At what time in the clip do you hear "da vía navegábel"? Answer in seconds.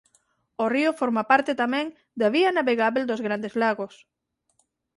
2.19-3.03